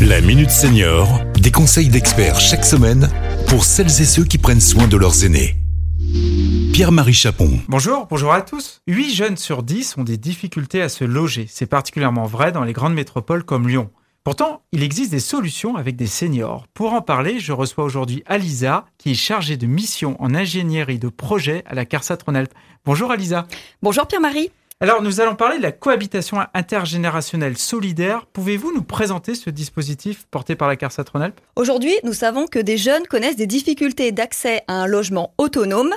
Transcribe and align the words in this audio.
La 0.00 0.20
Minute 0.20 0.50
Senior, 0.50 1.20
des 1.34 1.50
conseils 1.50 1.88
d'experts 1.88 2.40
chaque 2.40 2.64
semaine 2.64 3.10
pour 3.46 3.64
celles 3.64 3.86
et 3.86 4.04
ceux 4.04 4.24
qui 4.24 4.38
prennent 4.38 4.60
soin 4.60 4.86
de 4.86 4.96
leurs 4.96 5.24
aînés. 5.24 5.56
Pierre-Marie 6.72 7.12
Chapon. 7.12 7.58
Bonjour, 7.68 8.06
bonjour 8.08 8.32
à 8.32 8.40
tous. 8.42 8.80
8 8.86 9.14
jeunes 9.14 9.36
sur 9.36 9.62
10 9.62 9.96
ont 9.98 10.04
des 10.04 10.16
difficultés 10.16 10.80
à 10.80 10.88
se 10.88 11.04
loger. 11.04 11.46
C'est 11.50 11.66
particulièrement 11.66 12.24
vrai 12.24 12.52
dans 12.52 12.64
les 12.64 12.72
grandes 12.72 12.94
métropoles 12.94 13.44
comme 13.44 13.68
Lyon. 13.68 13.90
Pourtant, 14.24 14.62
il 14.72 14.82
existe 14.82 15.10
des 15.10 15.20
solutions 15.20 15.76
avec 15.76 15.96
des 15.96 16.06
seniors. 16.06 16.66
Pour 16.72 16.92
en 16.92 17.02
parler, 17.02 17.38
je 17.40 17.52
reçois 17.52 17.84
aujourd'hui 17.84 18.22
Alisa, 18.26 18.86
qui 18.96 19.10
est 19.10 19.14
chargée 19.14 19.56
de 19.56 19.66
mission 19.66 20.16
en 20.22 20.34
ingénierie 20.34 20.98
de 20.98 21.08
projet 21.08 21.64
à 21.66 21.74
la 21.74 21.84
CARSAT 21.84 22.18
Rhône-Alpes. 22.24 22.54
Bonjour 22.84 23.10
Alisa. 23.10 23.46
Bonjour 23.82 24.06
Pierre-Marie. 24.06 24.50
Alors, 24.82 25.00
nous 25.00 25.20
allons 25.20 25.36
parler 25.36 25.58
de 25.58 25.62
la 25.62 25.70
cohabitation 25.70 26.38
intergénérationnelle 26.54 27.56
solidaire. 27.56 28.26
Pouvez-vous 28.32 28.74
nous 28.74 28.82
présenter 28.82 29.36
ce 29.36 29.48
dispositif 29.48 30.26
porté 30.28 30.56
par 30.56 30.66
la 30.66 30.74
CARSAT 30.74 31.04
Rhône-Alpes 31.12 31.40
Aujourd'hui, 31.54 31.94
nous 32.02 32.12
savons 32.12 32.48
que 32.48 32.58
des 32.58 32.76
jeunes 32.76 33.06
connaissent 33.06 33.36
des 33.36 33.46
difficultés 33.46 34.10
d'accès 34.10 34.64
à 34.66 34.72
un 34.72 34.88
logement 34.88 35.34
autonome, 35.38 35.94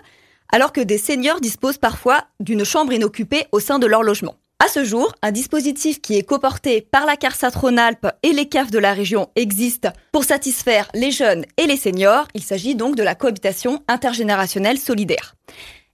alors 0.51 0.71
que 0.71 0.81
des 0.81 0.99
seniors 0.99 1.41
disposent 1.41 1.79
parfois 1.79 2.25
d'une 2.39 2.63
chambre 2.63 2.93
inoccupée 2.93 3.47
au 3.51 3.59
sein 3.59 3.79
de 3.79 3.87
leur 3.87 4.03
logement. 4.03 4.35
À 4.63 4.67
ce 4.67 4.83
jour, 4.83 5.15
un 5.23 5.31
dispositif 5.31 5.99
qui 5.99 6.15
est 6.19 6.23
coporté 6.23 6.81
par 6.81 7.07
la 7.07 7.17
CARSAT 7.17 7.57
Rhône-Alpes 7.57 8.09
et 8.21 8.33
les 8.33 8.47
CAF 8.47 8.69
de 8.69 8.77
la 8.77 8.93
région 8.93 9.31
existe 9.35 9.87
pour 10.11 10.25
satisfaire 10.25 10.87
les 10.93 11.09
jeunes 11.09 11.45
et 11.57 11.65
les 11.65 11.77
seniors. 11.77 12.27
Il 12.35 12.43
s'agit 12.43 12.75
donc 12.75 12.95
de 12.95 13.01
la 13.01 13.15
cohabitation 13.15 13.83
intergénérationnelle 13.87 14.77
solidaire. 14.77 15.33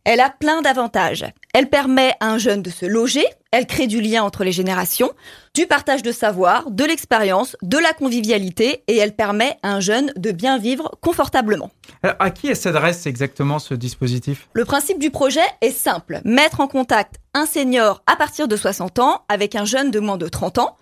Elle 0.04 0.20
a 0.20 0.32
plein 0.32 0.64
d'avantages. 0.64 1.26
Elle 1.54 1.70
permet 1.70 2.14
à 2.20 2.32
un 2.32 2.40
jeune 2.40 2.64
de 2.64 2.72
se 2.72 2.88
loger, 2.88 3.26
elle 3.52 3.68
crée 3.68 3.86
du 3.86 4.02
lien 4.02 4.24
entre 4.24 4.44
les 4.44 4.52
générations, 4.52 5.12
du 5.54 5.68
partage 5.68 6.02
de 6.02 6.12
savoir, 6.12 6.72
de 6.72 6.84
l'expérience, 6.84 7.56
de 7.62 7.78
la 7.78 7.94
convivialité 7.94 8.84
et 8.88 8.98
elle 8.98 9.16
permet 9.16 9.58
à 9.62 9.74
un 9.74 9.80
jeune 9.80 10.12
de 10.16 10.32
bien 10.32 10.58
vivre 10.58 10.90
confortablement. 11.02 11.70
Alors, 12.02 12.16
à 12.18 12.32
qui 12.32 12.56
s'adresse 12.56 13.06
exactement 13.06 13.60
ce 13.60 13.76
dispositif? 13.76 14.48
Le 14.54 14.66
principe 14.66 14.98
du 14.98 15.12
projet 15.12 15.46
est 15.62 15.70
simple. 15.70 16.22
Mettre 16.26 16.62
en 16.62 16.68
contact 16.68 17.18
un 17.36 17.46
senior 17.46 18.02
à 18.08 18.16
partir 18.16 18.48
de 18.48 18.56
60 18.56 18.98
ans 18.98 19.24
avec 19.30 19.56
un 19.56 19.66
jeune 19.66 19.92
de 19.92 20.00
moins 20.00 20.18
de 20.18 20.28
30 20.28 20.58
ans. 20.58 20.78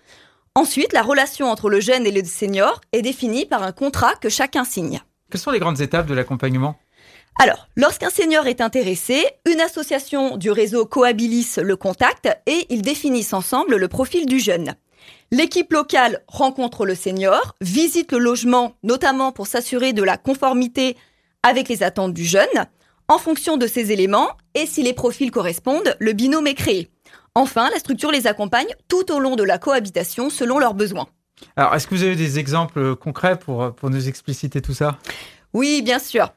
Ensuite, 0.54 0.94
la 0.94 1.02
relation 1.02 1.50
entre 1.50 1.68
le 1.68 1.80
jeune 1.80 2.06
et 2.06 2.10
le 2.10 2.24
senior 2.24 2.80
est 2.92 3.02
définie 3.02 3.44
par 3.44 3.62
un 3.64 3.72
contrat 3.72 4.14
que 4.14 4.30
chacun 4.30 4.64
signe. 4.64 5.02
Quelles 5.30 5.40
sont 5.40 5.50
les 5.50 5.60
grandes 5.60 5.80
étapes 5.80 6.06
de 6.06 6.14
l'accompagnement? 6.14 6.76
Alors, 7.42 7.68
lorsqu'un 7.74 8.10
senior 8.10 8.46
est 8.48 8.60
intéressé, 8.60 9.24
une 9.50 9.62
association 9.62 10.36
du 10.36 10.50
réseau 10.50 10.84
Coabilis 10.84 11.54
le 11.62 11.74
contacte 11.74 12.28
et 12.46 12.66
ils 12.68 12.82
définissent 12.82 13.32
ensemble 13.32 13.76
le 13.76 13.88
profil 13.88 14.26
du 14.26 14.38
jeune. 14.38 14.74
L'équipe 15.30 15.72
locale 15.72 16.22
rencontre 16.26 16.84
le 16.84 16.94
senior, 16.94 17.54
visite 17.62 18.12
le 18.12 18.18
logement, 18.18 18.74
notamment 18.82 19.32
pour 19.32 19.46
s'assurer 19.46 19.92
de 19.92 20.02
la 20.02 20.18
conformité 20.18 20.98
avec 21.42 21.68
les 21.68 21.82
attentes 21.82 22.12
du 22.12 22.24
jeune. 22.24 22.46
En 23.08 23.16
fonction 23.16 23.56
de 23.56 23.66
ces 23.66 23.90
éléments, 23.90 24.30
et 24.54 24.66
si 24.66 24.82
les 24.82 24.92
profils 24.92 25.30
correspondent, 25.30 25.96
le 25.98 26.12
binôme 26.12 26.46
est 26.46 26.54
créé. 26.54 26.90
Enfin, 27.34 27.70
la 27.70 27.78
structure 27.78 28.10
les 28.10 28.26
accompagne 28.26 28.68
tout 28.88 29.10
au 29.12 29.18
long 29.18 29.36
de 29.36 29.44
la 29.44 29.58
cohabitation 29.58 30.30
selon 30.30 30.58
leurs 30.58 30.74
besoins. 30.74 31.08
Alors, 31.56 31.74
est-ce 31.74 31.86
que 31.86 31.94
vous 31.94 32.02
avez 32.02 32.16
des 32.16 32.38
exemples 32.38 32.96
concrets 32.96 33.38
pour, 33.38 33.74
pour 33.74 33.88
nous 33.88 34.08
expliciter 34.08 34.60
tout 34.60 34.74
ça? 34.74 34.98
Oui, 35.52 35.82
bien 35.82 35.98
sûr. 35.98 36.32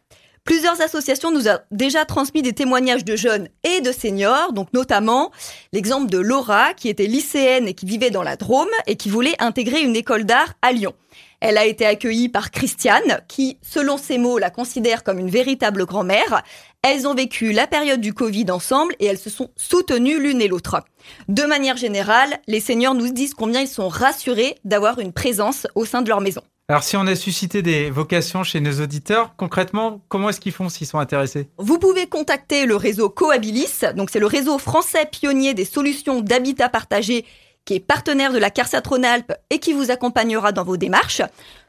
Plusieurs 0.45 0.81
associations 0.81 1.31
nous 1.31 1.47
ont 1.47 1.59
déjà 1.71 2.03
transmis 2.03 2.41
des 2.41 2.51
témoignages 2.51 3.05
de 3.05 3.15
jeunes 3.15 3.47
et 3.63 3.79
de 3.79 3.93
seniors, 3.93 4.51
donc 4.51 4.73
notamment 4.73 5.31
l'exemple 5.71 6.09
de 6.09 6.17
Laura, 6.17 6.73
qui 6.73 6.89
était 6.89 7.05
lycéenne 7.05 7.69
et 7.69 7.73
qui 7.73 7.85
vivait 7.85 8.11
dans 8.11 8.23
la 8.23 8.35
Drôme 8.35 8.67
et 8.85 8.97
qui 8.97 9.09
voulait 9.09 9.35
intégrer 9.39 9.81
une 9.81 9.95
école 9.95 10.25
d'art 10.25 10.53
à 10.61 10.73
Lyon. 10.73 10.93
Elle 11.39 11.57
a 11.57 11.65
été 11.65 11.85
accueillie 11.85 12.27
par 12.27 12.51
Christiane, 12.51 13.21
qui, 13.29 13.57
selon 13.61 13.97
ses 13.97 14.17
mots, 14.17 14.37
la 14.37 14.49
considère 14.49 15.03
comme 15.03 15.19
une 15.19 15.29
véritable 15.29 15.85
grand-mère. 15.85 16.43
Elles 16.81 17.07
ont 17.07 17.15
vécu 17.15 17.53
la 17.53 17.65
période 17.65 18.01
du 18.01 18.13
Covid 18.13 18.51
ensemble 18.51 18.95
et 18.99 19.05
elles 19.05 19.17
se 19.17 19.29
sont 19.29 19.49
soutenues 19.55 20.21
l'une 20.21 20.41
et 20.41 20.49
l'autre. 20.49 20.83
De 21.29 21.43
manière 21.43 21.77
générale, 21.77 22.37
les 22.47 22.59
seniors 22.59 22.95
nous 22.95 23.09
disent 23.13 23.33
combien 23.33 23.61
ils 23.61 23.67
sont 23.67 23.87
rassurés 23.87 24.57
d'avoir 24.65 24.99
une 24.99 25.13
présence 25.13 25.67
au 25.75 25.85
sein 25.85 26.01
de 26.01 26.09
leur 26.09 26.19
maison. 26.19 26.41
Alors, 26.69 26.83
si 26.83 26.95
on 26.95 27.05
a 27.07 27.15
suscité 27.15 27.61
des 27.61 27.89
vocations 27.89 28.45
chez 28.45 28.61
nos 28.61 28.81
auditeurs, 28.81 29.35
concrètement, 29.35 29.99
comment 30.07 30.29
est-ce 30.29 30.39
qu'ils 30.39 30.53
font 30.53 30.69
s'ils 30.69 30.87
sont 30.87 30.97
intéressés? 30.97 31.49
Vous 31.57 31.77
pouvez 31.77 32.07
contacter 32.07 32.65
le 32.65 32.77
réseau 32.77 33.09
Coabilis, 33.09 33.81
donc 33.97 34.09
c'est 34.09 34.19
le 34.19 34.27
réseau 34.27 34.57
français 34.57 35.05
pionnier 35.11 35.53
des 35.53 35.65
solutions 35.65 36.21
d'habitat 36.21 36.69
partagé 36.69 37.25
qui 37.65 37.73
est 37.73 37.81
partenaire 37.81 38.31
de 38.31 38.37
la 38.37 38.49
CARSAT 38.49 38.83
Rhône-Alpes 38.87 39.33
et 39.49 39.59
qui 39.59 39.73
vous 39.73 39.91
accompagnera 39.91 40.53
dans 40.53 40.63
vos 40.63 40.77
démarches. 40.77 41.21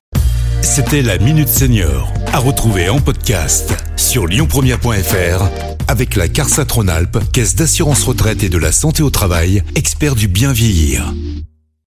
C'était 0.61 1.03
la 1.03 1.17
Minute 1.19 1.47
Senior, 1.47 2.11
à 2.33 2.39
retrouver 2.39 2.89
en 2.89 2.99
podcast 2.99 3.73
sur 3.95 4.27
lyonpremière.fr 4.27 5.43
avec 5.87 6.15
la 6.15 6.27
CARSA 6.27 6.65
Rhône-Alpes, 6.69 7.19
Caisse 7.31 7.55
d'assurance 7.55 8.03
retraite 8.03 8.43
et 8.43 8.49
de 8.49 8.57
la 8.57 8.71
santé 8.71 9.03
au 9.03 9.09
travail, 9.09 9.63
expert 9.75 10.15
du 10.15 10.27
bien 10.27 10.51
vieillir. 10.51 11.13